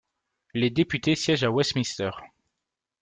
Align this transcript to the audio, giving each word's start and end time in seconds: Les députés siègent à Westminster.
Les 0.55 0.71
députés 0.71 1.15
siègent 1.15 1.43
à 1.43 1.51
Westminster. 1.51 2.09